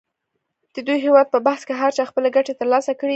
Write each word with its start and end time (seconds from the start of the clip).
د 0.73 0.77
دې 0.87 0.97
هویت 1.05 1.27
پر 1.31 1.39
بحث 1.47 1.61
کې 1.67 1.73
هر 1.81 1.91
چا 1.97 2.03
خپلې 2.09 2.29
ګټې 2.35 2.53
تر 2.59 2.67
لاسه 2.73 2.91
کړې 2.99 3.07
دي. 3.09 3.09